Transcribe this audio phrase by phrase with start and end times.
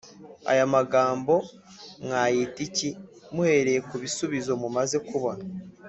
[0.51, 1.33] Aya magambo
[2.03, 2.89] mwayita iki
[3.33, 5.43] muhereye ku bisubizo mumaze kubona